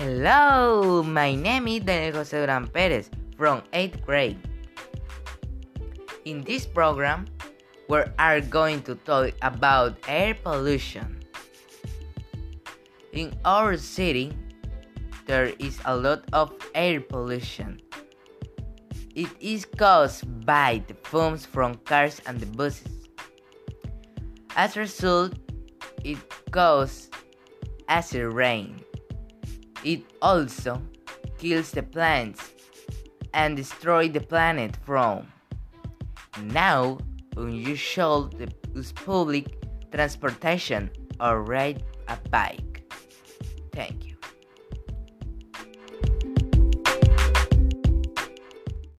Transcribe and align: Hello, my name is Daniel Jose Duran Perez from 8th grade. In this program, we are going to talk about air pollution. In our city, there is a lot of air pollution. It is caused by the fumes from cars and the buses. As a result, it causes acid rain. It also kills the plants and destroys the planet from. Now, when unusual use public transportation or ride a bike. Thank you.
Hello, 0.00 1.02
my 1.02 1.34
name 1.34 1.68
is 1.68 1.84
Daniel 1.84 2.24
Jose 2.24 2.32
Duran 2.32 2.68
Perez 2.68 3.10
from 3.36 3.60
8th 3.76 4.00
grade. 4.00 4.40
In 6.24 6.40
this 6.40 6.64
program, 6.64 7.28
we 7.86 8.00
are 8.18 8.40
going 8.40 8.80
to 8.88 8.94
talk 9.04 9.36
about 9.42 10.00
air 10.08 10.32
pollution. 10.32 11.20
In 13.12 13.36
our 13.44 13.76
city, 13.76 14.32
there 15.26 15.52
is 15.60 15.76
a 15.84 15.94
lot 15.94 16.24
of 16.32 16.48
air 16.74 17.02
pollution. 17.02 17.76
It 19.14 19.28
is 19.38 19.66
caused 19.66 20.24
by 20.46 20.80
the 20.88 20.96
fumes 21.04 21.44
from 21.44 21.74
cars 21.84 22.22
and 22.24 22.40
the 22.40 22.48
buses. 22.56 23.04
As 24.56 24.78
a 24.78 24.80
result, 24.80 25.36
it 26.02 26.16
causes 26.50 27.10
acid 27.86 28.32
rain. 28.32 28.80
It 29.84 30.02
also 30.20 30.82
kills 31.38 31.70
the 31.70 31.82
plants 31.82 32.50
and 33.32 33.56
destroys 33.56 34.12
the 34.12 34.20
planet 34.20 34.76
from. 34.84 35.26
Now, 36.42 36.98
when 37.34 37.48
unusual 37.48 38.30
use 38.74 38.92
public 38.92 39.56
transportation 39.92 40.90
or 41.20 41.42
ride 41.42 41.82
a 42.08 42.16
bike. 42.30 42.92
Thank 43.72 44.06
you. 44.06 44.09